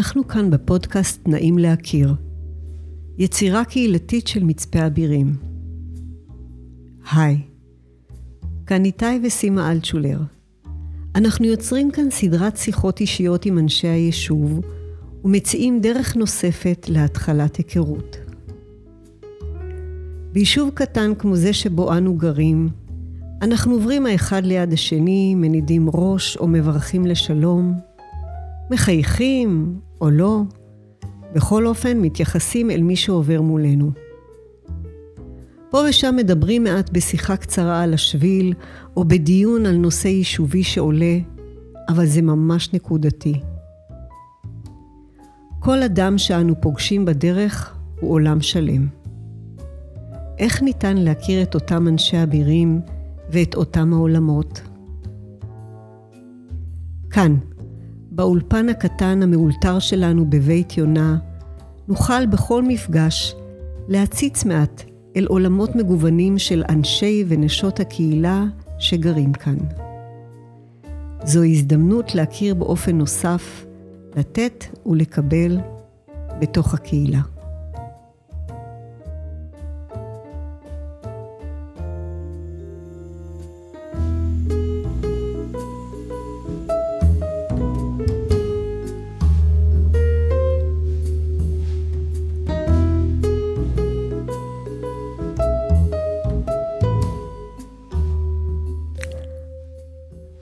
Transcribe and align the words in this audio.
אנחנו 0.00 0.28
כאן 0.28 0.50
בפודקאסט 0.50 1.28
נעים 1.28 1.58
להכיר, 1.58 2.14
יצירה 3.18 3.64
קהילתית 3.64 4.26
של 4.26 4.44
מצפה 4.44 4.86
אבירים. 4.86 5.36
היי, 7.12 7.38
כאן 8.66 8.84
איתי 8.84 9.04
וסימה 9.24 9.72
אלטשולר. 9.72 10.18
אנחנו 11.14 11.46
יוצרים 11.46 11.90
כאן 11.90 12.10
סדרת 12.10 12.56
שיחות 12.56 13.00
אישיות 13.00 13.46
עם 13.46 13.58
אנשי 13.58 13.86
היישוב, 13.86 14.60
ומציעים 15.24 15.80
דרך 15.80 16.16
נוספת 16.16 16.86
להתחלת 16.88 17.56
היכרות. 17.56 18.16
ביישוב 20.32 20.70
קטן 20.74 21.12
כמו 21.18 21.36
זה 21.36 21.52
שבו 21.52 21.92
אנו 21.92 22.14
גרים, 22.14 22.68
אנחנו 23.42 23.74
עוברים 23.74 24.06
האחד 24.06 24.44
ליד 24.44 24.72
השני, 24.72 25.34
מנידים 25.34 25.88
ראש 25.94 26.36
או 26.36 26.48
מברכים 26.48 27.06
לשלום, 27.06 27.89
מחייכים 28.70 29.80
או 30.00 30.10
לא, 30.10 30.42
בכל 31.34 31.66
אופן 31.66 31.98
מתייחסים 31.98 32.70
אל 32.70 32.82
מי 32.82 32.96
שעובר 32.96 33.40
מולנו. 33.40 33.90
פה 35.70 35.80
ושם 35.88 36.14
מדברים 36.16 36.64
מעט 36.64 36.90
בשיחה 36.92 37.36
קצרה 37.36 37.82
על 37.82 37.94
השביל, 37.94 38.54
או 38.96 39.04
בדיון 39.04 39.66
על 39.66 39.76
נושא 39.76 40.08
יישובי 40.08 40.62
שעולה, 40.62 41.18
אבל 41.88 42.06
זה 42.06 42.22
ממש 42.22 42.72
נקודתי. 42.72 43.40
כל 45.58 45.82
אדם 45.82 46.18
שאנו 46.18 46.60
פוגשים 46.60 47.04
בדרך 47.04 47.76
הוא 48.00 48.10
עולם 48.10 48.40
שלם. 48.40 48.86
איך 50.38 50.62
ניתן 50.62 50.96
להכיר 50.96 51.42
את 51.42 51.54
אותם 51.54 51.88
אנשי 51.88 52.22
אבירים 52.22 52.80
ואת 53.30 53.54
אותם 53.54 53.92
העולמות? 53.92 54.60
כאן, 57.10 57.36
באולפן 58.10 58.68
הקטן 58.68 59.22
המאולתר 59.22 59.78
שלנו 59.78 60.30
בבית 60.30 60.78
יונה, 60.78 61.16
נוכל 61.88 62.26
בכל 62.26 62.62
מפגש 62.62 63.34
להציץ 63.88 64.44
מעט 64.44 64.82
אל 65.16 65.26
עולמות 65.26 65.76
מגוונים 65.76 66.38
של 66.38 66.62
אנשי 66.68 67.24
ונשות 67.28 67.80
הקהילה 67.80 68.44
שגרים 68.78 69.32
כאן. 69.32 69.56
זו 71.24 71.44
הזדמנות 71.44 72.14
להכיר 72.14 72.54
באופן 72.54 72.98
נוסף, 72.98 73.66
לתת 74.16 74.64
ולקבל 74.86 75.58
בתוך 76.40 76.74
הקהילה. 76.74 77.20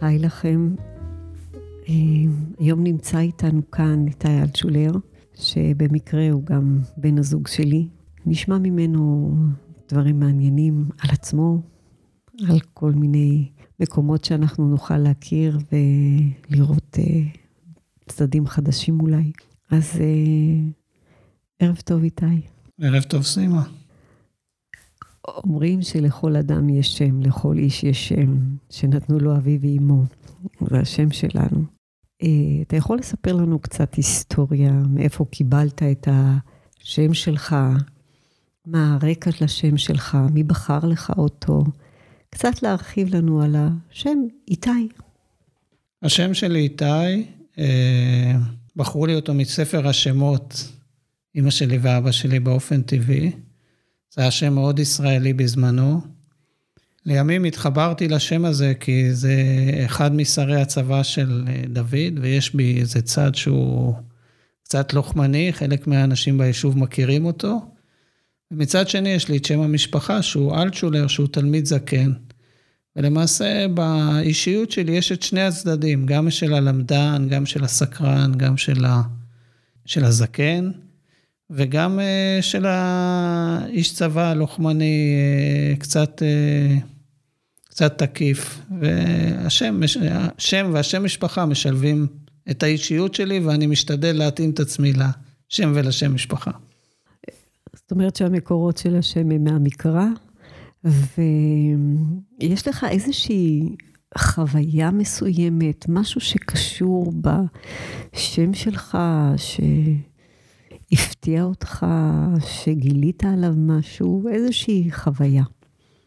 היי 0.00 0.18
לכם. 0.18 0.74
אה, 1.88 1.94
היום 2.58 2.82
נמצא 2.84 3.18
איתנו 3.18 3.70
כאן 3.70 4.06
איתי 4.06 4.40
אלטשולר, 4.40 4.90
שבמקרה 5.34 6.30
הוא 6.30 6.42
גם 6.44 6.78
בן 6.96 7.18
הזוג 7.18 7.48
שלי. 7.48 7.88
נשמע 8.26 8.58
ממנו 8.58 9.34
דברים 9.88 10.20
מעניינים 10.20 10.84
על 10.98 11.10
עצמו, 11.10 11.62
על 12.48 12.60
כל 12.74 12.92
מיני 12.92 13.48
מקומות 13.80 14.24
שאנחנו 14.24 14.68
נוכל 14.68 14.98
להכיר 14.98 15.58
ולראות 15.72 16.96
uh, 16.96 17.38
צדדים 18.06 18.46
חדשים 18.46 19.00
אולי. 19.00 19.32
אז 19.70 19.92
uh, 19.94 20.00
ערב 21.58 21.76
טוב 21.84 22.02
איתי. 22.02 22.40
ערב 22.80 23.02
טוב 23.02 23.22
סימה. 23.22 23.62
אומרים 25.44 25.82
שלכל 25.82 26.36
אדם 26.36 26.68
יש 26.68 26.98
שם, 26.98 27.22
לכל 27.22 27.58
איש 27.58 27.84
יש 27.84 28.08
שם, 28.08 28.38
שנתנו 28.70 29.18
לו 29.18 29.36
אבי 29.36 29.58
ואימו. 29.60 30.04
זה 30.70 30.78
השם 30.78 31.10
שלנו. 31.10 31.64
אה, 32.22 32.28
אתה 32.62 32.76
יכול 32.76 32.98
לספר 32.98 33.32
לנו 33.32 33.58
קצת 33.58 33.94
היסטוריה, 33.94 34.72
מאיפה 34.72 35.24
קיבלת 35.30 35.82
את 35.82 36.08
השם 36.10 37.14
שלך, 37.14 37.56
מה 38.66 38.94
הרקע 38.94 39.30
לשם 39.40 39.76
שלך, 39.76 40.18
מי 40.32 40.42
בחר 40.42 40.78
לך 40.82 41.12
אותו? 41.18 41.64
קצת 42.30 42.62
להרחיב 42.62 43.14
לנו 43.14 43.42
על 43.42 43.56
השם 43.58 44.18
איתי. 44.48 44.88
השם 46.02 46.34
שלי 46.34 46.58
איתי, 46.58 47.26
אה, 47.58 48.32
בחרו 48.76 49.06
לי 49.06 49.14
אותו 49.14 49.34
מספר 49.34 49.88
השמות, 49.88 50.72
אמא 51.36 51.50
שלי 51.50 51.78
ואבא 51.78 52.12
שלי 52.12 52.40
באופן 52.40 52.82
טבעי. 52.82 53.32
זה 54.14 54.22
היה 54.22 54.30
שם 54.30 54.52
מאוד 54.52 54.78
ישראלי 54.78 55.32
בזמנו. 55.32 56.00
לימים 57.06 57.44
התחברתי 57.44 58.08
לשם 58.08 58.44
הזה 58.44 58.72
כי 58.80 59.14
זה 59.14 59.34
אחד 59.84 60.14
משרי 60.14 60.60
הצבא 60.60 61.02
של 61.02 61.44
אה, 61.48 61.62
דוד, 61.68 62.18
ויש 62.20 62.54
בי 62.54 62.80
איזה 62.80 63.02
צד 63.02 63.34
שהוא 63.34 63.94
קצת 64.64 64.92
לוחמני, 64.92 65.52
חלק 65.52 65.86
מהאנשים 65.86 66.38
ביישוב 66.38 66.78
מכירים 66.78 67.24
אותו. 67.24 67.60
ומצד 68.50 68.88
שני 68.88 69.08
יש 69.08 69.28
לי 69.28 69.36
את 69.36 69.44
שם 69.44 69.60
המשפחה 69.60 70.22
שהוא 70.22 70.56
אלטשולר, 70.56 71.06
שהוא 71.06 71.28
תלמיד 71.28 71.64
זקן. 71.64 72.12
ולמעשה 72.96 73.66
באישיות 73.68 74.70
שלי 74.70 74.92
יש 74.92 75.12
את 75.12 75.22
שני 75.22 75.42
הצדדים, 75.42 76.06
גם 76.06 76.30
של 76.30 76.54
הלמדן, 76.54 77.26
גם 77.30 77.46
של 77.46 77.64
הסקרן, 77.64 78.32
גם 78.36 78.56
של, 78.56 78.84
ה... 78.84 79.02
של 79.86 80.04
הזקן. 80.04 80.70
וגם 81.50 81.98
uh, 81.98 82.42
של 82.42 82.66
האיש 82.66 83.94
צבא 83.94 84.30
הלוחמני, 84.30 85.16
uh, 85.74 85.80
קצת, 85.80 86.22
uh, 86.22 86.80
קצת 87.68 87.98
תקיף. 87.98 88.60
והשם 88.80 89.80
השם 90.38 90.70
והשם 90.72 91.04
משפחה 91.04 91.46
משלבים 91.46 92.06
את 92.50 92.62
האישיות 92.62 93.14
שלי, 93.14 93.40
ואני 93.40 93.66
משתדל 93.66 94.16
להתאים 94.16 94.50
את 94.50 94.60
עצמי 94.60 94.92
לשם 94.92 95.72
ולשם 95.74 96.14
משפחה. 96.14 96.50
זאת 97.74 97.90
אומרת 97.90 98.16
שהמקורות 98.16 98.78
של 98.78 98.96
השם 98.96 99.30
הם 99.30 99.44
מהמקרא, 99.44 100.06
ויש 100.84 102.68
לך 102.68 102.86
איזושהי 102.90 103.76
חוויה 104.18 104.90
מסוימת, 104.90 105.84
משהו 105.88 106.20
שקשור 106.20 107.12
בשם 107.12 108.54
שלך, 108.54 108.98
ש... 109.36 109.60
הפתיע 110.92 111.42
אותך, 111.42 111.86
שגילית 112.46 113.24
עליו 113.24 113.52
משהו, 113.56 114.28
איזושהי 114.32 114.88
חוויה? 114.92 115.42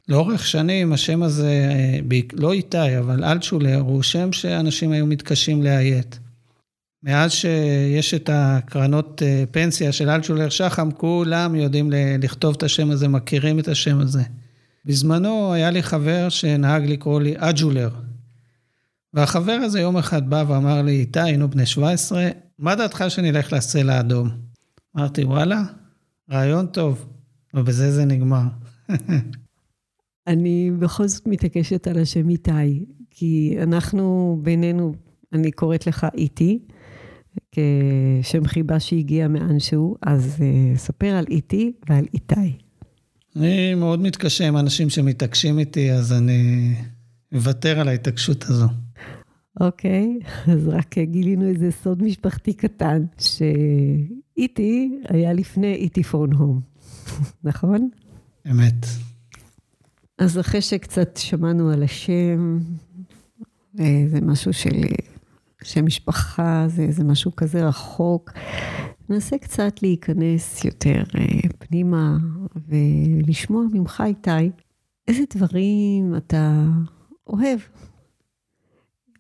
לאורך 0.07 0.47
שנים 0.47 0.93
השם 0.93 1.23
הזה, 1.23 1.73
לא 2.33 2.53
איתי, 2.53 2.97
אבל 2.99 3.23
אלטשולר, 3.23 3.79
הוא 3.79 4.03
שם 4.03 4.31
שאנשים 4.31 4.91
היו 4.91 5.05
מתקשים 5.05 5.63
לאיית. 5.63 6.19
מאז 7.03 7.31
שיש 7.31 8.13
את 8.13 8.29
הקרנות 8.33 9.21
אה, 9.25 9.43
פנסיה 9.51 9.91
של 9.91 10.09
אלטשולר 10.09 10.49
שחם, 10.49 10.91
כולם 10.91 11.55
יודעים 11.55 11.89
לכתוב 11.93 12.55
את 12.57 12.63
השם 12.63 12.91
הזה, 12.91 13.07
מכירים 13.07 13.59
את 13.59 13.67
השם 13.67 13.99
הזה. 13.99 14.23
בזמנו 14.85 15.53
היה 15.53 15.71
לי 15.71 15.83
חבר 15.83 16.29
שנהג 16.29 16.85
לקרוא 16.85 17.21
לי 17.21 17.33
אג'ולר. 17.37 17.89
והחבר 19.13 19.51
הזה 19.51 19.79
יום 19.79 19.97
אחד 19.97 20.29
בא 20.29 20.43
ואמר 20.47 20.81
לי, 20.81 20.91
איתי, 20.91 21.19
היינו 21.19 21.49
בני 21.49 21.65
17, 21.65 22.29
מה 22.59 22.75
דעתך 22.75 23.05
שנלך 23.09 23.53
לסלע 23.53 23.93
האדום? 23.93 24.50
אמרתי, 24.97 25.23
וואלה, 25.23 25.63
רעיון 26.31 26.67
טוב, 26.67 27.05
ובזה 27.53 27.91
זה 27.91 28.05
נגמר. 28.05 28.43
אני 30.27 30.71
בכל 30.79 31.07
זאת 31.07 31.27
מתעקשת 31.27 31.87
על 31.87 31.97
השם 31.99 32.29
איתי, 32.29 32.85
כי 33.09 33.55
אנחנו 33.63 34.37
בינינו, 34.43 34.93
אני 35.33 35.51
קוראת 35.51 35.87
לך 35.87 36.07
איתי, 36.17 36.59
כשם 37.51 38.47
חיבה 38.47 38.79
שהגיע 38.79 39.27
מאנשהו, 39.27 39.95
אז 40.01 40.35
uh, 40.37 40.77
ספר 40.77 41.07
על 41.07 41.25
איתי 41.29 41.73
ועל 41.89 42.05
איתי. 42.13 42.57
אני 43.35 43.73
מאוד 43.75 44.01
מתקשה 44.01 44.47
עם 44.47 44.57
אנשים 44.57 44.89
שמתעקשים 44.89 45.59
איתי, 45.59 45.91
אז 45.91 46.13
אני 46.13 46.73
מוותר 47.31 47.79
על 47.79 47.87
ההתעקשות 47.87 48.45
הזו. 48.45 48.67
אוקיי, 49.59 50.19
אז 50.53 50.67
רק 50.67 50.97
גילינו 50.97 51.47
איזה 51.47 51.71
סוד 51.71 52.03
משפחתי 52.03 52.53
קטן, 52.53 53.03
שאיטי 53.17 54.99
היה 55.09 55.33
לפני 55.33 55.75
איטי 55.75 56.03
פון 56.03 56.33
הום, 56.33 56.61
נכון? 57.43 57.89
אמת. 58.51 58.85
אז 60.17 60.39
אחרי 60.39 60.61
שקצת 60.61 61.17
שמענו 61.17 61.69
על 61.69 61.83
השם, 61.83 62.59
אה, 63.79 64.03
זה 64.07 64.21
משהו 64.21 64.53
של 64.53 64.81
שם 65.63 65.85
משפחה, 65.85 66.65
זה, 66.67 66.91
זה 66.91 67.03
משהו 67.03 67.35
כזה 67.35 67.67
רחוק, 67.67 68.31
ננסה 69.09 69.37
קצת 69.37 69.81
להיכנס 69.81 70.65
יותר 70.65 71.03
אה, 71.15 71.49
פנימה 71.59 72.17
ולשמוע 72.67 73.63
ממך, 73.73 74.03
איתי, 74.05 74.51
איזה 75.07 75.23
דברים 75.35 76.15
אתה 76.17 76.65
אוהב 77.27 77.59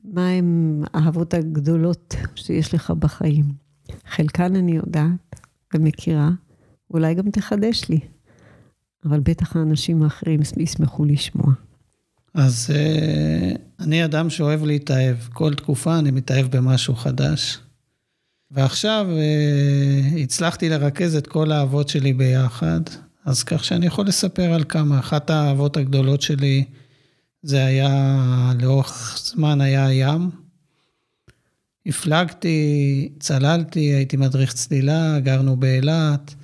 מה 0.03 0.29
הם 0.29 0.81
האהבות 0.93 1.33
הגדולות 1.33 2.15
שיש 2.35 2.73
לך 2.73 2.91
בחיים? 2.91 3.45
חלקן 4.07 4.55
אני 4.55 4.71
יודעת 4.71 5.39
ומכירה, 5.73 6.29
אולי 6.91 7.13
גם 7.13 7.29
תחדש 7.29 7.89
לי, 7.89 7.99
אבל 9.05 9.19
בטח 9.19 9.55
האנשים 9.55 10.03
האחרים 10.03 10.39
ישמחו 10.57 11.05
לשמוע. 11.05 11.53
אז 12.33 12.69
uh, 12.73 13.57
אני 13.79 14.05
אדם 14.05 14.29
שאוהב 14.29 14.63
להתאהב. 14.63 15.17
כל 15.33 15.53
תקופה 15.53 15.99
אני 15.99 16.11
מתאהב 16.11 16.57
במשהו 16.57 16.95
חדש. 16.95 17.59
ועכשיו 18.51 19.07
uh, 19.09 20.19
הצלחתי 20.19 20.69
לרכז 20.69 21.15
את 21.15 21.27
כל 21.27 21.51
האהבות 21.51 21.89
שלי 21.89 22.13
ביחד, 22.13 22.81
אז 23.25 23.43
כך 23.43 23.63
שאני 23.63 23.85
יכול 23.85 24.07
לספר 24.07 24.53
על 24.53 24.63
כמה. 24.69 24.99
אחת 24.99 25.29
האהבות 25.29 25.77
הגדולות 25.77 26.21
שלי 26.21 26.65
זה 27.43 27.65
היה, 27.65 28.53
לאורך 28.61 29.19
זמן 29.23 29.61
היה 29.61 29.85
הים. 29.85 30.29
הפלגתי, 31.85 33.09
צללתי, 33.19 33.79
הייתי 33.79 34.17
מדריך 34.17 34.53
צלילה, 34.53 35.19
גרנו 35.19 35.55
באילת. 35.57 36.35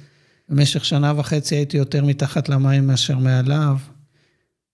במשך 0.50 0.86
שנה 0.86 1.14
וחצי 1.18 1.56
הייתי 1.56 1.78
יותר 1.78 2.06
מתחת 2.06 2.50
למים 2.50 2.88
מאשר 2.88 3.18
מעליו. 3.18 3.78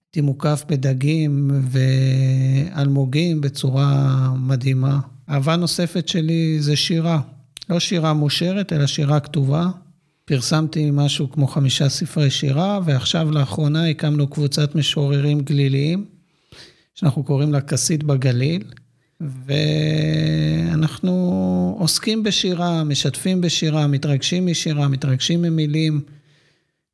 הייתי 0.07 0.21
מוקף 0.21 0.63
בדגים 0.67 1.51
ואלמוגים 1.63 3.41
בצורה 3.41 4.29
מדהימה. 4.37 4.99
אהבה 5.29 5.55
נוספת 5.55 6.07
שלי 6.07 6.57
זה 6.59 6.75
שירה. 6.75 7.21
לא 7.69 7.79
שירה 7.79 8.13
מושרת, 8.13 8.73
אלא 8.73 8.87
שירה 8.87 9.19
כתובה. 9.19 9.69
פרסמתי 10.25 10.89
משהו 10.93 11.31
כמו 11.31 11.47
חמישה 11.47 11.89
ספרי 11.89 12.29
שירה, 12.29 12.79
ועכשיו 12.85 13.31
לאחרונה 13.31 13.89
הקמנו 13.89 14.27
קבוצת 14.27 14.75
משוררים 14.75 15.41
גליליים, 15.41 16.05
שאנחנו 16.95 17.23
קוראים 17.23 17.51
לה 17.51 17.61
כסית 17.61 18.03
בגליל, 18.03 18.63
ואנחנו 20.27 21.13
עוסקים 21.79 22.23
בשירה, 22.23 22.83
משתפים 22.83 23.41
בשירה, 23.41 23.87
מתרגשים 23.87 24.45
משירה, 24.45 24.87
מתרגשים 24.87 25.41
ממילים. 25.41 26.01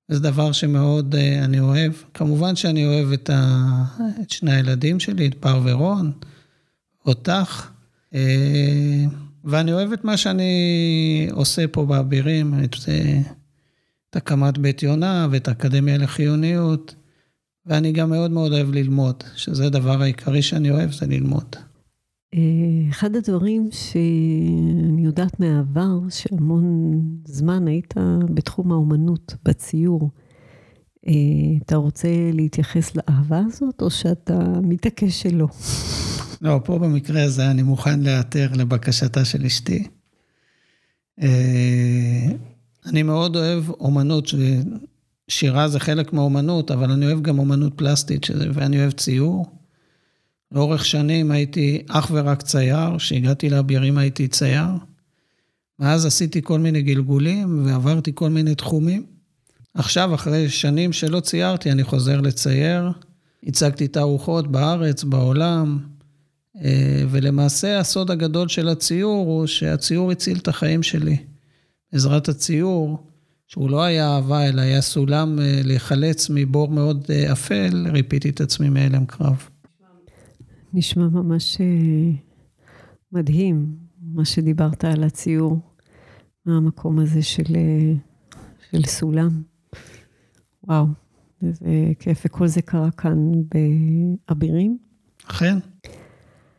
זה 0.07 0.19
דבר 0.19 0.51
שמאוד 0.51 1.15
uh, 1.15 1.17
אני 1.43 1.59
אוהב. 1.59 1.91
כמובן 2.13 2.55
שאני 2.55 2.85
אוהב 2.85 3.11
את, 3.11 3.29
ה... 3.29 3.65
את 4.21 4.29
שני 4.29 4.55
הילדים 4.55 4.99
שלי, 4.99 5.27
את 5.27 5.35
בר 5.41 5.61
ורון, 5.63 6.11
אותך, 7.05 7.69
uh, 8.13 8.15
ואני 9.43 9.73
אוהב 9.73 9.91
את 9.91 10.03
מה 10.03 10.17
שאני 10.17 11.27
עושה 11.31 11.67
פה 11.67 11.85
באבירים, 11.85 12.53
את, 12.63 12.75
את 14.09 14.15
הקמת 14.15 14.57
בית 14.57 14.83
יונה 14.83 15.27
ואת 15.31 15.47
האקדמיה 15.47 15.97
לחיוניות, 15.97 16.95
ואני 17.69 17.91
גם 17.91 18.09
מאוד 18.09 18.31
מאוד 18.31 18.51
אוהב 18.53 18.71
ללמוד, 18.71 19.23
שזה 19.35 19.65
הדבר 19.65 20.01
העיקרי 20.01 20.41
שאני 20.41 20.71
אוהב, 20.71 20.91
זה 20.91 21.05
ללמוד. 21.07 21.55
אה, 22.33 22.39
אחד 22.89 23.15
הדברים 23.15 23.69
שאני 23.71 25.05
יודעת 25.05 25.39
מהעבר, 25.39 25.99
שהמון 26.09 26.93
זמן 27.25 27.67
היית 27.67 27.93
בתחום 28.33 28.71
האומנות, 28.71 29.35
בציור. 29.45 30.09
אה, 31.07 31.13
אתה 31.65 31.75
רוצה 31.75 32.07
להתייחס 32.33 32.91
לאהבה 32.95 33.41
הזאת, 33.47 33.81
או 33.81 33.89
שאתה 33.89 34.39
מתעקש 34.63 35.21
שלא? 35.21 35.47
לא, 36.41 36.59
פה 36.65 36.79
במקרה 36.79 37.23
הזה 37.23 37.51
אני 37.51 37.63
מוכן 37.63 37.99
להיעתר 37.99 38.49
לבקשתה 38.53 39.25
של 39.25 39.45
אשתי. 39.45 39.87
אה, 41.21 42.27
אני 42.85 43.03
מאוד 43.03 43.35
אוהב 43.35 43.69
אומנות, 43.69 44.27
שירה 45.29 45.67
זה 45.67 45.79
חלק 45.79 46.13
מהאומנות, 46.13 46.71
אבל 46.71 46.91
אני 46.91 47.05
אוהב 47.05 47.21
גם 47.21 47.39
אומנות 47.39 47.73
פלסטית, 47.75 48.27
ואני 48.53 48.79
אוהב 48.79 48.91
ציור. 48.91 49.45
לאורך 50.51 50.85
שנים 50.85 51.31
הייתי 51.31 51.81
אך 51.89 52.11
ורק 52.13 52.41
צייר, 52.41 52.97
כשהגעתי 52.97 53.49
לאבירים 53.49 53.97
הייתי 53.97 54.27
צייר. 54.27 54.67
ואז 55.79 56.05
עשיתי 56.05 56.41
כל 56.41 56.59
מיני 56.59 56.81
גלגולים 56.81 57.65
ועברתי 57.65 58.11
כל 58.15 58.29
מיני 58.29 58.55
תחומים. 58.55 59.05
עכשיו, 59.73 60.15
אחרי 60.15 60.49
שנים 60.49 60.93
שלא 60.93 61.19
ציירתי, 61.19 61.71
אני 61.71 61.83
חוזר 61.83 62.21
לצייר. 62.21 62.91
הצגתי 63.43 63.87
תערוכות 63.87 64.51
בארץ, 64.51 65.03
בעולם, 65.03 65.79
אה, 66.63 67.03
ולמעשה 67.09 67.79
הסוד 67.79 68.11
הגדול 68.11 68.47
של 68.47 68.69
הציור 68.69 69.27
הוא 69.27 69.47
שהציור 69.47 70.11
הציל 70.11 70.37
את 70.37 70.47
החיים 70.47 70.83
שלי. 70.83 71.17
בעזרת 71.93 72.29
הציור, 72.29 73.08
שהוא 73.49 73.69
לא 73.69 73.83
היה 73.83 74.15
אהבה, 74.15 74.47
אלא 74.49 74.61
היה 74.61 74.81
סולם 74.81 75.39
אה, 75.39 75.61
להיחלץ 75.63 76.29
מבור 76.29 76.67
מאוד 76.67 77.05
אה, 77.09 77.31
אפל, 77.31 77.87
ריפיתי 77.91 78.29
את 78.29 78.41
עצמי 78.41 78.69
מהלם 78.69 79.05
קרב. 79.05 79.49
נשמע 80.73 81.07
ממש 81.07 81.57
מדהים, 83.11 83.75
מה 84.01 84.25
שדיברת 84.25 84.83
על 84.83 85.03
הציור, 85.03 85.59
מהמקום 86.45 86.99
הזה 86.99 87.21
של, 87.21 87.55
של 88.71 88.83
סולם. 88.85 89.41
וואו, 90.67 90.85
איזה 91.43 91.65
כיף, 91.99 92.21
וכל 92.25 92.47
זה 92.47 92.61
קרה 92.61 92.91
כאן 92.91 93.17
באבירים. 94.29 94.77
אכן. 95.25 95.57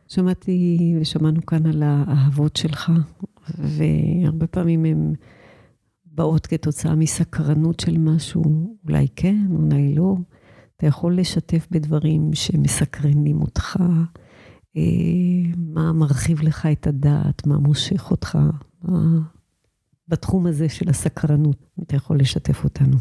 שמעתי 0.07 0.95
ושמענו 1.01 1.45
כאן 1.45 1.65
על 1.65 1.83
האהבות 1.83 2.55
שלך, 2.55 2.91
והרבה 3.57 4.47
פעמים 4.47 4.85
הן 4.85 5.13
באות 6.11 6.47
כתוצאה 6.47 6.95
מסקרנות 6.95 7.79
של 7.79 7.97
משהו, 7.97 8.77
אולי 8.85 9.07
כן, 9.15 9.37
אולי 9.51 9.95
לא. 9.95 10.15
אתה 10.77 10.87
יכול 10.87 11.17
לשתף 11.17 11.67
בדברים 11.71 12.33
שמסקרנים 12.33 13.41
אותך, 13.41 13.77
אה, 14.77 14.81
מה 15.57 15.93
מרחיב 15.93 16.41
לך 16.41 16.67
את 16.71 16.87
הדעת, 16.87 17.47
מה 17.47 17.57
מושך 17.57 18.11
אותך, 18.11 18.37
מה... 18.83 19.19
בתחום 20.07 20.47
הזה 20.47 20.69
של 20.69 20.89
הסקרנות, 20.89 21.57
אתה 21.81 21.95
יכול 21.95 22.19
לשתף 22.19 22.63
אותנו. 22.63 22.97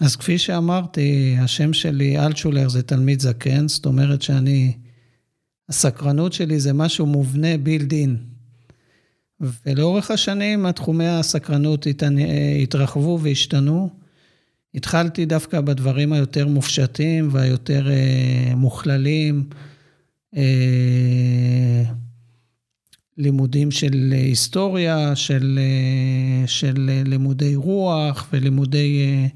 אז 0.00 0.16
כפי 0.16 0.38
שאמרתי, 0.38 1.36
השם 1.38 1.72
שלי 1.72 2.18
אלטשולר 2.18 2.68
זה 2.68 2.82
תלמיד 2.82 3.20
זקן, 3.20 3.68
זאת 3.68 3.86
אומרת 3.86 4.22
שאני, 4.22 4.72
הסקרנות 5.68 6.32
שלי 6.32 6.60
זה 6.60 6.72
משהו 6.72 7.06
מובנה 7.06 7.58
בילד 7.58 7.92
אין. 7.92 8.31
ולאורך 9.66 10.10
השנים 10.10 10.66
התחומי 10.66 11.06
הסקרנות 11.06 11.86
התרחבו 12.62 13.18
והשתנו. 13.22 13.90
התחלתי 14.74 15.24
דווקא 15.24 15.60
בדברים 15.60 16.12
היותר 16.12 16.46
מופשטים 16.46 17.28
והיותר 17.32 17.90
אה, 17.90 18.54
מוכללים. 18.54 19.44
אה, 20.36 21.82
לימודים 23.18 23.70
של 23.70 24.12
היסטוריה, 24.12 25.16
של, 25.16 25.58
אה, 25.62 26.46
של 26.46 26.90
לימודי 27.06 27.54
רוח 27.54 28.28
ולימודי 28.32 29.00
אה, 29.00 29.26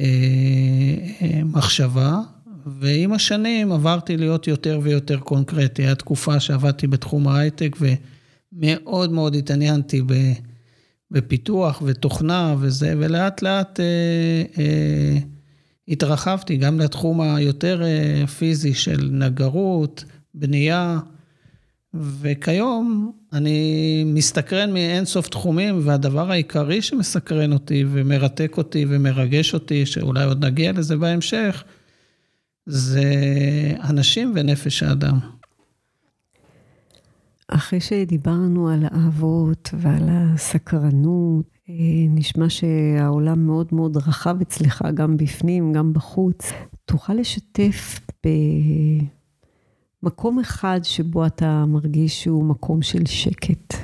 אה, 0.00 1.40
מחשבה, 1.44 2.20
ועם 2.66 3.12
השנים 3.12 3.72
עברתי 3.72 4.16
להיות 4.16 4.46
יותר 4.46 4.80
ויותר 4.82 5.18
קונקרטי. 5.18 5.82
הייתה 5.82 5.94
תקופה 5.94 6.40
שעבדתי 6.40 6.86
בתחום 6.86 7.28
ההייטק 7.28 7.76
ומאוד 7.80 8.15
מאוד 8.56 9.36
התעניינתי 9.36 10.02
ב... 10.02 10.12
בפיתוח 11.10 11.82
ותוכנה 11.84 12.54
וזה, 12.60 12.94
ולאט 12.98 13.42
לאט 13.42 13.80
אה, 13.80 14.42
אה, 14.58 15.18
התרחבתי 15.88 16.56
גם 16.56 16.80
לתחום 16.80 17.20
היותר 17.20 17.82
אה, 17.82 18.26
פיזי 18.26 18.74
של 18.74 19.08
נגרות, 19.12 20.04
בנייה, 20.34 20.98
וכיום 21.94 23.12
אני 23.32 24.04
מסתקרן 24.06 24.72
מאין 24.72 25.04
סוף 25.04 25.28
תחומים, 25.28 25.80
והדבר 25.84 26.30
העיקרי 26.30 26.82
שמסקרן 26.82 27.52
אותי 27.52 27.84
ומרתק 27.92 28.54
אותי 28.56 28.86
ומרגש 28.88 29.54
אותי, 29.54 29.86
שאולי 29.86 30.24
עוד 30.24 30.44
נגיע 30.44 30.72
לזה 30.72 30.96
בהמשך, 30.96 31.64
זה 32.66 33.04
אנשים 33.84 34.32
ונפש 34.34 34.82
האדם. 34.82 35.18
אחרי 37.48 37.80
שדיברנו 37.80 38.68
על 38.68 38.84
האהבות 38.84 39.70
ועל 39.78 40.08
הסקרנות, 40.08 41.46
אה, 41.68 41.74
נשמע 42.08 42.48
שהעולם 42.48 43.46
מאוד 43.46 43.68
מאוד 43.72 43.96
רחב 43.96 44.40
אצלך, 44.40 44.84
גם 44.94 45.16
בפנים, 45.16 45.72
גם 45.72 45.92
בחוץ. 45.92 46.52
תוכל 46.84 47.14
לשתף 47.14 48.00
במקום 50.02 50.38
אחד 50.38 50.80
שבו 50.82 51.26
אתה 51.26 51.64
מרגיש 51.66 52.22
שהוא 52.22 52.44
מקום 52.44 52.82
של 52.82 53.06
שקט. 53.06 53.74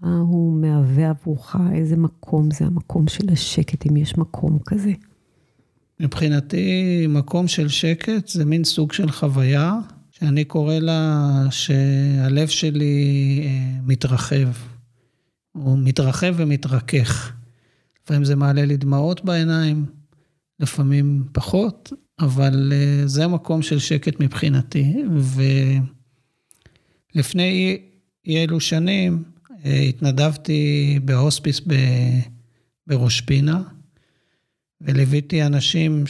מה 0.00 0.18
הוא 0.18 0.60
מהווה 0.60 1.10
עבורך? 1.10 1.56
איזה 1.72 1.96
מקום 1.96 2.50
זה 2.50 2.64
המקום 2.64 3.08
של 3.08 3.32
השקט, 3.32 3.86
אם 3.86 3.96
יש 3.96 4.18
מקום 4.18 4.58
כזה? 4.66 4.92
מבחינתי, 6.00 7.06
מקום 7.08 7.48
של 7.48 7.68
שקט 7.68 8.28
זה 8.28 8.44
מין 8.44 8.64
סוג 8.64 8.92
של 8.92 9.10
חוויה 9.10 9.78
שאני 10.18 10.44
קורא 10.44 10.74
לה 10.74 11.42
שהלב 11.50 12.48
שלי 12.48 13.40
אה, 13.44 13.80
מתרחב. 13.82 14.48
הוא 15.52 15.78
מתרחב 15.78 16.34
ומתרכך. 16.36 17.32
לפעמים 18.02 18.24
זה 18.24 18.36
מעלה 18.36 18.64
לי 18.64 18.76
דמעות 18.76 19.24
בעיניים, 19.24 19.86
לפעמים 20.60 21.24
פחות, 21.32 21.92
אבל 22.20 22.72
אה, 22.72 23.06
זה 23.06 23.24
המקום 23.24 23.62
של 23.62 23.78
שקט 23.78 24.20
מבחינתי. 24.20 24.94
ולפני 27.14 27.78
אי 28.26 28.44
אלו 28.44 28.60
שנים, 28.60 29.24
התנדבתי 29.64 30.98
בהוספיס 31.04 31.60
בראש 32.86 33.20
פינה, 33.20 33.62
וליוויתי 34.80 35.42
אנשים 35.42 36.04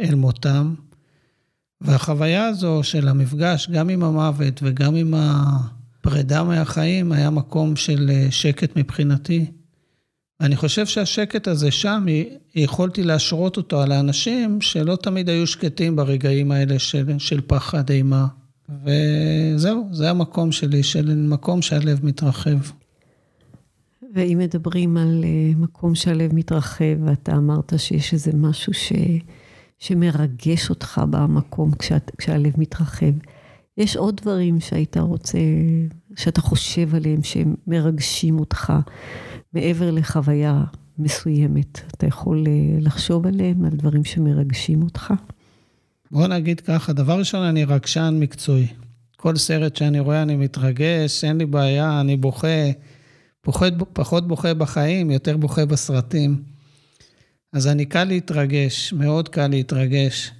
אל 0.00 0.14
מותם. 0.14 0.74
והחוויה 1.80 2.46
הזו 2.46 2.82
של 2.82 3.08
המפגש, 3.08 3.70
גם 3.70 3.88
עם 3.88 4.02
המוות 4.02 4.60
וגם 4.62 4.94
עם 4.94 5.14
הפרידה 5.16 6.44
מהחיים, 6.44 7.12
היה 7.12 7.30
מקום 7.30 7.76
של 7.76 8.10
אה, 8.10 8.26
שקט 8.30 8.76
מבחינתי. 8.76 9.46
ואני 10.40 10.56
חושב 10.56 10.86
שהשקט 10.86 11.48
הזה 11.48 11.70
שם, 11.70 12.06
יכולתי 12.54 13.02
להשרות 13.02 13.56
אותו 13.56 13.82
על 13.82 13.92
האנשים 13.92 14.60
שלא 14.60 14.96
תמיד 14.96 15.28
היו 15.28 15.46
שקטים 15.46 15.96
ברגעים 15.96 16.52
האלה 16.52 16.78
של, 16.78 17.18
של 17.18 17.40
פחד, 17.46 17.90
אימה. 17.90 18.26
וזהו, 18.84 19.88
זה 19.92 20.10
המקום 20.10 20.52
שלי, 20.52 20.82
של 20.82 21.14
מקום 21.16 21.62
שהלב 21.62 22.06
מתרחב. 22.06 22.58
ואם 24.14 24.38
מדברים 24.38 24.96
על 24.96 25.24
אה, 25.24 25.50
מקום 25.56 25.94
שהלב 25.94 26.34
מתרחב, 26.34 27.02
ואתה 27.04 27.32
אמרת 27.32 27.72
שיש 27.76 28.12
איזה 28.12 28.30
משהו 28.34 28.74
ש... 28.74 28.92
שמרגש 29.78 30.70
אותך 30.70 31.00
במקום 31.10 31.70
כשאת, 31.74 32.10
כשהלב 32.18 32.52
מתרחב. 32.58 33.12
יש 33.76 33.96
עוד 33.96 34.16
דברים 34.16 34.60
שהיית 34.60 34.96
רוצה, 34.96 35.38
שאתה 36.16 36.40
חושב 36.40 36.94
עליהם, 36.94 37.20
שמרגשים 37.22 38.38
אותך 38.38 38.72
מעבר 39.52 39.90
לחוויה 39.90 40.64
מסוימת. 40.98 41.80
אתה 41.86 42.06
יכול 42.06 42.44
אה, 42.46 42.78
לחשוב 42.80 43.26
עליהם, 43.26 43.64
על 43.64 43.70
דברים 43.70 44.04
שמרגשים 44.04 44.82
אותך? 44.82 45.14
בוא 46.10 46.26
נגיד 46.26 46.60
ככה, 46.60 46.92
דבר 46.92 47.18
ראשון, 47.18 47.42
אני 47.42 47.64
רגשן 47.64 48.16
מקצועי. 48.20 48.66
כל 49.16 49.36
סרט 49.36 49.76
שאני 49.76 50.00
רואה 50.00 50.22
אני 50.22 50.36
מתרגש, 50.36 51.24
אין 51.24 51.38
לי 51.38 51.46
בעיה, 51.46 52.00
אני 52.00 52.16
בוכה, 52.16 52.70
פחות, 53.40 53.72
פחות 53.92 54.28
בוכה 54.28 54.54
בחיים, 54.54 55.10
יותר 55.10 55.36
בוכה 55.36 55.66
בסרטים. 55.66 56.42
אז 57.52 57.66
אני 57.66 57.84
קל 57.86 58.04
להתרגש, 58.04 58.92
מאוד 58.92 59.28
קל 59.28 59.46
להתרגש. 59.46 60.30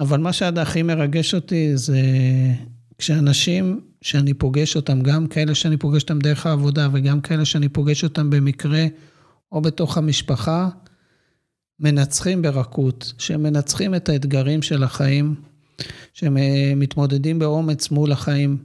אבל 0.00 0.20
מה 0.20 0.32
שעד 0.32 0.58
הכי 0.58 0.82
מרגש 0.82 1.34
אותי 1.34 1.76
זה 1.76 2.00
כשאנשים 2.98 3.80
שאני 4.02 4.34
פוגש 4.34 4.76
אותם, 4.76 5.00
גם 5.02 5.26
כאלה 5.26 5.54
שאני 5.54 5.76
פוגש 5.76 6.02
אותם 6.02 6.18
דרך 6.18 6.46
העבודה 6.46 6.88
וגם 6.92 7.20
כאלה 7.20 7.44
שאני 7.44 7.68
פוגש 7.68 8.04
אותם 8.04 8.30
במקרה 8.30 8.86
או 9.52 9.60
בתוך 9.60 9.98
המשפחה, 9.98 10.68
מנצחים 11.80 12.42
ברכות, 12.42 13.12
שמנצחים 13.18 13.94
את 13.94 14.08
האתגרים 14.08 14.62
של 14.62 14.82
החיים, 14.82 15.34
שמתמודדים 16.12 17.38
באומץ 17.38 17.90
מול 17.90 18.12
החיים. 18.12 18.58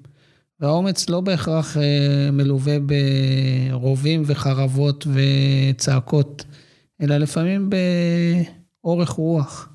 והאומץ 0.59 1.09
לא 1.09 1.21
בהכרח 1.21 1.77
אה, 1.77 2.31
מלווה 2.31 2.77
ברובים 2.79 4.24
וחרבות 4.25 5.07
וצעקות. 5.13 6.45
אלא 7.01 7.17
לפעמים 7.17 7.69
באורך 8.83 9.09
רוח. 9.09 9.69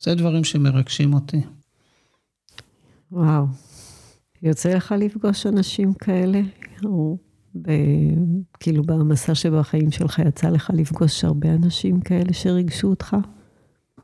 זה 0.00 0.14
דברים 0.14 0.44
שמרגשים 0.44 1.14
אותי. 1.14 1.40
וואו. 3.12 3.46
יוצא 4.42 4.74
לך 4.74 4.94
לפגוש 4.98 5.46
אנשים 5.46 5.94
כאלה? 5.94 6.40
או 6.84 7.18
ב... 7.62 7.70
כאילו 8.60 8.82
במסע 8.82 9.34
שבחיים 9.34 9.90
שלך 9.90 10.18
יצא 10.18 10.48
לך 10.48 10.70
לפגוש 10.74 11.24
הרבה 11.24 11.54
אנשים 11.54 12.00
כאלה 12.00 12.32
שריגשו 12.32 12.88
אותך? 12.88 13.16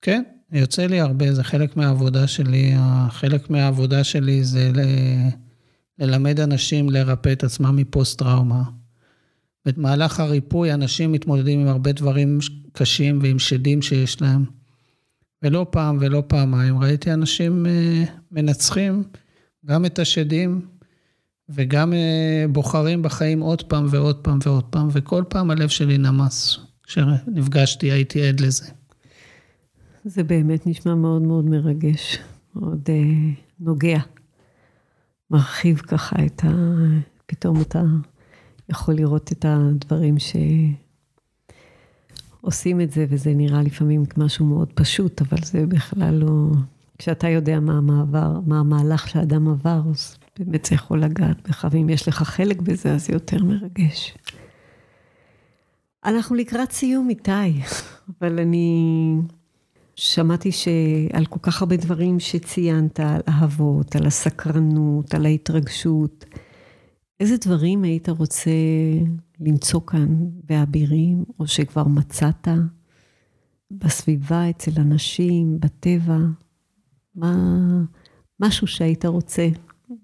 כן, 0.02 0.23
יוצא 0.52 0.87
לי 0.87 1.00
הרבה, 1.00 1.32
זה 1.32 1.44
חלק 1.44 1.76
מהעבודה 1.76 2.26
שלי. 2.26 2.75
חלק 3.11 3.50
מהעבודה 3.50 4.04
שלי 4.04 4.44
זה 4.44 4.70
ל... 4.75 4.80
ללמד 5.99 6.40
אנשים 6.40 6.90
לרפא 6.90 7.32
את 7.32 7.44
עצמם 7.44 7.76
מפוסט-טראומה. 7.76 8.62
במהלך 9.66 10.20
הריפוי 10.20 10.73
אנשים 10.73 11.12
מתמודדים 11.12 11.61
עם 11.61 11.68
הרבה 11.68 11.92
דברים 11.92 12.38
קשים 12.73 13.18
ועם 13.23 13.38
שדים 13.38 13.82
שיש 13.82 14.23
להם. 14.23 14.44
ולא 15.42 15.66
פעם 15.70 15.99
ולא 16.00 16.23
פעמיים 16.26 16.78
ראיתי 16.78 17.12
אנשים 17.12 17.66
אה, 17.66 18.04
מנצחים 18.30 19.02
גם 19.66 19.85
את 19.85 19.99
השדים 19.99 20.61
וגם 21.49 21.92
אה, 21.92 22.44
בוחרים 22.49 23.02
בחיים 23.02 23.40
עוד 23.40 23.62
פעם 23.62 23.87
ועוד 23.90 24.16
פעם 24.16 24.38
ועוד 24.42 24.64
פעם, 24.64 24.88
וכל 24.92 25.25
פעם 25.28 25.50
הלב 25.50 25.68
שלי 25.68 25.99
נמס. 25.99 26.58
כשנפגשתי 26.82 27.92
הייתי 27.92 28.28
עד 28.28 28.40
לזה. 28.40 28.64
זה 30.04 30.23
באמת 30.25 30.66
נשמע 30.66 30.94
מאוד 30.94 31.23
מאוד 31.23 31.44
מרגש, 31.44 32.18
מאוד 32.56 32.88
אה, 32.88 32.94
נוגע. 33.61 33.99
מרחיב 35.30 35.78
ככה 35.78 36.16
את 36.26 36.44
ה... 36.44 36.49
פתאום 37.26 37.61
אתה 37.61 37.82
יכול 38.68 38.94
לראות 38.94 39.32
את 39.32 39.44
הדברים 39.49 40.16
שעושים 42.42 42.80
את 42.80 42.92
זה, 42.92 43.06
וזה 43.08 43.35
נראה 43.35 43.62
לפעמים 43.62 44.04
משהו 44.16 44.46
מאוד 44.46 44.73
פשוט, 44.73 45.20
אבל 45.20 45.38
זה 45.44 45.66
בכלל 45.66 46.14
לא... 46.14 46.50
כשאתה 46.99 47.28
יודע 47.28 47.61
מה 47.61 47.78
המעבר, 47.78 48.40
מה 48.46 48.61
המהלך 48.61 49.08
שהאדם 49.08 49.49
עבר, 49.49 49.80
אז 49.90 50.16
באמת 50.38 50.64
זה 50.64 50.75
יכול 50.75 51.02
לגעת 51.02 51.49
בך, 51.49 51.66
ואם 51.70 51.88
יש 51.88 52.08
לך 52.08 52.23
חלק 52.23 52.61
בזה, 52.61 52.94
אז 52.94 53.06
זה 53.06 53.12
יותר 53.12 53.44
מרגש. 53.44 54.14
אנחנו 56.04 56.37
לקראת 56.37 56.73
סיום, 56.73 57.08
איתי, 57.08 57.30
אבל 58.20 58.38
אני 58.40 59.16
שמעתי 59.96 60.52
שעל 60.52 61.26
כל 61.26 61.38
כך 61.42 61.62
הרבה 61.62 61.76
דברים 61.76 62.20
שציינת, 62.20 63.00
על 63.00 63.20
אהבות, 63.28 63.96
על 63.96 64.06
הסקרנות, 64.06 65.14
על 65.14 65.26
ההתרגשות, 65.26 66.25
איזה 67.20 67.37
דברים 67.44 67.82
היית 67.82 68.08
רוצה 68.08 68.50
למצוא 69.40 69.80
כאן 69.87 70.08
באבירים, 70.44 71.25
או 71.40 71.46
שכבר 71.46 71.85
מצאת 71.85 72.49
בסביבה, 73.70 74.50
אצל 74.50 74.80
אנשים, 74.80 75.61
בטבע? 75.61 76.18
מה, 77.14 77.35
משהו 78.40 78.66
שהיית 78.66 79.04
רוצה 79.04 79.49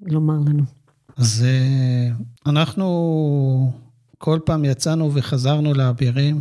לומר 0.06 0.38
לנו. 0.38 0.62
אז 1.16 1.44
אה, 1.46 2.08
אנחנו 2.46 3.72
כל 4.18 4.38
פעם 4.44 4.64
יצאנו 4.64 5.14
וחזרנו 5.14 5.74
לאבירים, 5.74 6.40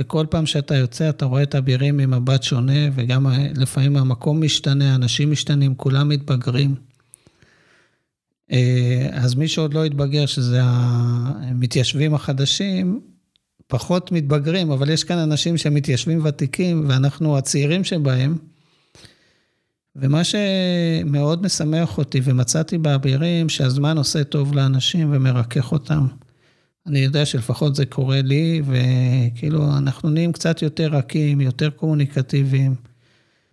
וכל 0.00 0.26
פעם 0.30 0.46
שאתה 0.46 0.76
יוצא 0.76 1.08
אתה 1.08 1.24
רואה 1.24 1.42
את 1.42 1.54
האבירים 1.54 1.96
ממבט 1.96 2.42
שונה, 2.42 2.88
וגם 2.94 3.26
לפעמים 3.56 3.96
המקום 3.96 4.42
משתנה, 4.42 4.94
אנשים 4.94 5.30
משתנים, 5.30 5.74
כולם 5.74 6.08
מתבגרים. 6.08 6.74
אה, 8.52 9.08
אז 9.12 9.34
מי 9.34 9.48
שעוד 9.48 9.74
לא 9.74 9.84
התבגר, 9.84 10.26
שזה 10.26 10.60
המתיישבים 10.62 12.14
החדשים, 12.14 13.00
פחות 13.66 14.12
מתבגרים, 14.12 14.70
אבל 14.70 14.90
יש 14.90 15.04
כאן 15.04 15.18
אנשים 15.18 15.56
שהם 15.56 15.74
מתיישבים 15.74 16.20
ותיקים, 16.24 16.84
ואנחנו 16.88 17.38
הצעירים 17.38 17.84
שבהם. 17.84 18.38
ומה 19.96 20.22
שמאוד 20.24 21.42
משמח 21.42 21.98
אותי, 21.98 22.20
ומצאתי 22.24 22.78
באבירים, 22.78 23.48
שהזמן 23.48 23.98
עושה 23.98 24.24
טוב 24.24 24.54
לאנשים 24.54 25.12
ומרכך 25.12 25.72
אותם. 25.72 26.06
אני 26.86 26.98
יודע 26.98 27.26
שלפחות 27.26 27.74
זה 27.74 27.86
קורה 27.86 28.22
לי, 28.22 28.62
וכאילו, 28.66 29.78
אנחנו 29.78 30.10
נהיים 30.10 30.32
קצת 30.32 30.62
יותר 30.62 30.86
רכים, 30.86 31.40
יותר 31.40 31.70
קומוניקטיביים. 31.70 32.74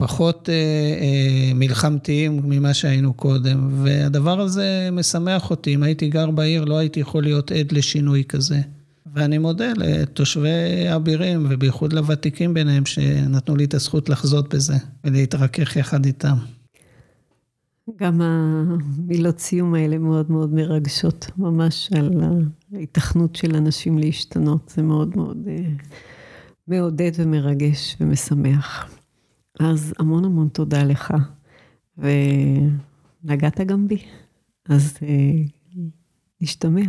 פחות 0.02 0.50
אה, 0.50 0.54
אה, 0.54 1.54
מלחמתיים 1.54 2.42
ממה 2.44 2.74
שהיינו 2.74 3.14
קודם, 3.14 3.70
והדבר 3.84 4.40
הזה 4.40 4.90
משמח 4.92 5.50
אותי. 5.50 5.76
אם 5.76 5.84
הייתי 5.84 6.10
גר 6.10 6.32
בעיר, 6.32 6.66
לא 6.66 6.78
הייתי 6.78 7.00
יכול 7.00 7.24
להיות 7.24 7.52
עד 7.52 7.72
לשינוי 7.72 8.24
כזה. 8.30 8.62
ואני 9.14 9.38
מודה 9.38 9.72
לתושבי 9.78 10.50
אבירים, 10.96 11.48
ובייחוד 11.50 11.94
לוותיקים 11.94 12.54
ביניהם, 12.54 12.86
שנתנו 12.86 13.56
לי 13.56 13.64
את 13.64 13.74
הזכות 13.74 14.10
לחזות 14.10 14.54
בזה 14.54 14.76
ולהתרכך 15.04 15.76
יחד 15.76 16.06
איתם. 16.06 16.36
גם 18.00 18.22
המילות 18.22 19.40
סיום 19.40 19.74
האלה 19.74 19.98
מאוד 19.98 20.32
מאוד 20.32 20.54
מרגשות, 20.54 21.32
ממש 21.38 21.90
על 21.96 22.10
ההיתכנות 22.74 23.36
של 23.36 23.56
אנשים 23.56 23.98
להשתנות. 23.98 24.74
זה 24.76 24.82
מאוד 24.82 25.18
מאוד 25.18 25.38
אה, 25.48 25.70
מעודד 26.68 27.12
ומרגש 27.16 27.98
ומשמח. 28.02 29.01
אז 29.60 29.94
המון 30.00 30.26
המון 30.26 30.48
תודה 30.48 30.84
לך, 30.84 31.14
ונגעת 31.98 33.60
גם 33.60 33.88
בי, 33.88 34.04
אז 34.70 34.98
אה, 35.04 35.08
נשתמע. 36.42 36.82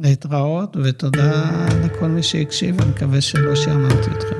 להתראות, 0.00 0.76
ותודה 0.84 1.66
לכל 1.84 2.08
מי 2.08 2.22
שהקשיב, 2.22 2.80
אני 2.80 2.90
מקווה 2.90 3.20
שלא 3.20 3.54
שעממתי 3.56 4.10
אתכם. 4.16 4.36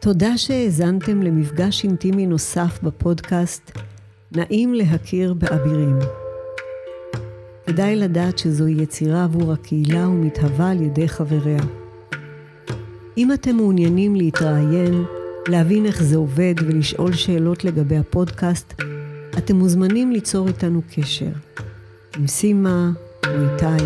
תודה 0.00 0.38
שהאזנתם 0.38 1.22
למפגש 1.22 1.84
אינטימי 1.84 2.26
נוסף 2.26 2.78
בפודקאסט 2.82 3.78
נעים 4.32 4.74
להכיר 4.74 5.34
באבירים. 5.34 6.19
כדאי 7.70 7.96
לדעת 7.96 8.38
שזוהי 8.38 8.82
יצירה 8.82 9.24
עבור 9.24 9.52
הקהילה 9.52 10.08
ומתהווה 10.08 10.70
על 10.70 10.82
ידי 10.82 11.08
חבריה. 11.08 11.60
אם 13.16 13.32
אתם 13.32 13.56
מעוניינים 13.56 14.16
להתראיין, 14.16 15.04
להבין 15.48 15.86
איך 15.86 16.02
זה 16.02 16.16
עובד 16.16 16.54
ולשאול 16.58 17.12
שאלות 17.12 17.64
לגבי 17.64 17.96
הפודקאסט, 17.96 18.74
אתם 19.38 19.56
מוזמנים 19.56 20.12
ליצור 20.12 20.48
איתנו 20.48 20.82
קשר. 20.94 21.30
עם 22.16 22.26
סימה 22.26 22.90
או 23.26 23.30
איתי. 23.30 23.84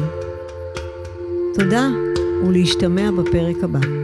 תודה 1.55 1.89
ולהשתמע 2.47 3.11
בפרק 3.11 3.57
הבא. 3.65 4.04